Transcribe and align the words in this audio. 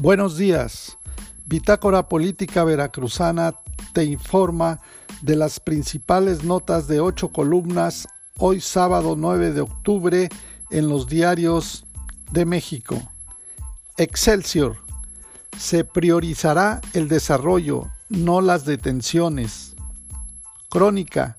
Buenos 0.00 0.38
días. 0.38 0.96
Bitácora 1.44 2.08
Política 2.08 2.64
Veracruzana 2.64 3.56
te 3.92 4.02
informa 4.04 4.80
de 5.20 5.36
las 5.36 5.60
principales 5.60 6.42
notas 6.42 6.88
de 6.88 7.00
ocho 7.00 7.28
columnas 7.28 8.08
hoy 8.38 8.62
sábado 8.62 9.14
9 9.14 9.52
de 9.52 9.60
octubre 9.60 10.30
en 10.70 10.88
los 10.88 11.06
diarios 11.06 11.84
de 12.30 12.46
México. 12.46 12.96
Excelsior. 13.98 14.78
Se 15.58 15.84
priorizará 15.84 16.80
el 16.94 17.06
desarrollo, 17.06 17.88
no 18.08 18.40
las 18.40 18.64
detenciones. 18.64 19.76
Crónica. 20.70 21.36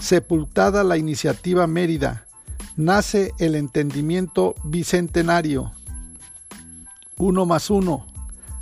Sepultada 0.00 0.82
la 0.82 0.96
iniciativa 0.96 1.68
Mérida. 1.68 2.26
Nace 2.74 3.30
el 3.38 3.54
entendimiento 3.54 4.56
bicentenario. 4.64 5.70
Uno 7.16 7.46
más 7.46 7.70
uno. 7.70 8.06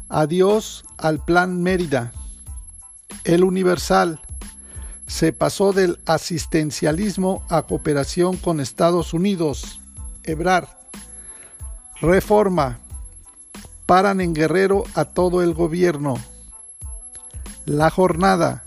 Adiós 0.09 0.85
al 0.99 1.25
Plan 1.25 1.63
Mérida. 1.63 2.13
El 3.25 3.45
Universal 3.45 4.21
se 5.07 5.33
pasó 5.33 5.73
del 5.73 5.99
asistencialismo 6.07 7.45
a 7.49 7.63
cooperación 7.63 8.37
con 8.37 8.61
Estados 8.61 9.15
Unidos. 9.15 9.81
Ebrard. 10.25 10.69
Reforma. 12.01 12.79
Paran 13.87 14.21
en 14.21 14.35
Guerrero 14.35 14.85
a 14.95 15.05
todo 15.05 15.43
el 15.43 15.55
gobierno. 15.55 16.15
La 17.65 17.91
jornada. 17.91 18.65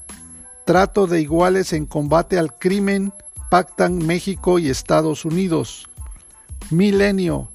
Trato 0.66 1.06
de 1.06 1.22
iguales 1.22 1.74
en 1.74 1.86
combate 1.86 2.38
al 2.38 2.54
crimen. 2.58 3.14
Pactan 3.50 3.98
México 3.98 4.58
y 4.60 4.70
Estados 4.70 5.26
Unidos. 5.26 5.88
Milenio. 6.72 7.50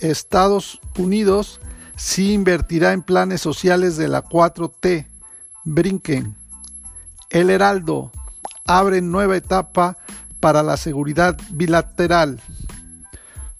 Estados 0.00 0.80
Unidos 0.96 1.60
sí 1.96 2.32
invertirá 2.32 2.92
en 2.92 3.02
planes 3.02 3.40
sociales 3.40 3.96
de 3.96 4.08
la 4.08 4.24
4T. 4.24 5.06
Brinquen. 5.64 6.36
El 7.30 7.50
Heraldo 7.50 8.12
abre 8.64 9.02
nueva 9.02 9.36
etapa 9.36 9.96
para 10.40 10.62
la 10.62 10.76
seguridad 10.76 11.36
bilateral. 11.50 12.40